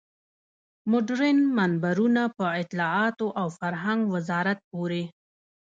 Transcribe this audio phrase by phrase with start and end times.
[0.91, 5.03] مډرن منبرونه په اطلاعاتو او فرهنګ وزارت پورې.